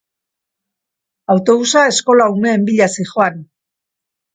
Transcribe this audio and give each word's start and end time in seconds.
Autobusa 1.35 1.85
eskola 1.93 2.29
umeen 2.39 2.69
bila 2.73 2.93
zihoan. 2.99 3.43